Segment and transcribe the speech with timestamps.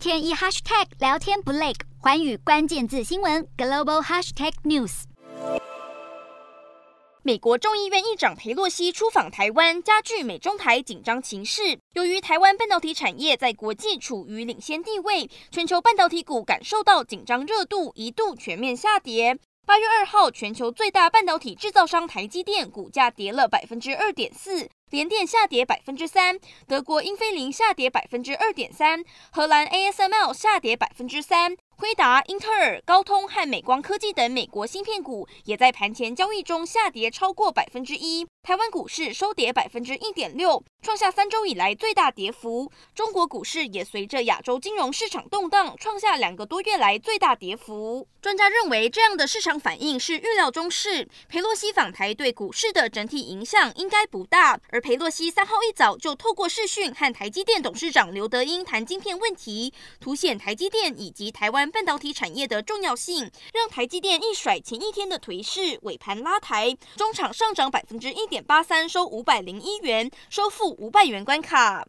[0.00, 5.02] 天一 hashtag 聊天不累，寰宇关键字新闻 global hashtag news。
[7.22, 11.78] 美国众议院议长裴洛西出访台湾，加剧美中台紧张情势。
[11.92, 19.38] 由于台湾半导体产业在国际处于领先地位，全球半导体股感受到紧张热度，一度全面下跌。
[19.66, 26.36] 八月二号，全球最大半导体制造商台积电股价跌了百分之二点四，联电下跌百分之三，
[26.66, 31.56] 德国英飞凌下跌百分之二点三，荷兰 ASML 下跌百分之三。
[31.76, 38.26] 辉达、英特尔、高通和美光科技等美国芯片股也在盘前交易中下跌超过百分之一。
[38.42, 42.70] 台湾股市收跌百分之一点六，创下三周以来最大跌幅。
[42.94, 48.06] 中国股市也随着亚洲金融市场动荡，创下两个多月来最大跌幅。
[48.20, 51.08] 专家认为，这样的市场反应是预料中事。
[51.30, 54.60] 裴洛西访台对股市的整体影响应该不大。
[54.68, 61.60] 而裴洛西三号一早就透过视讯和台积电董事长刘德英谈晶片问题，凸显台积电以及台湾。
[61.70, 71.86] 半导体产业的重要性，让台积电一甩前一天的颓势，尾盘拉抬，中场上涨百分之一点八三，收五百零一元，收复五百元关卡。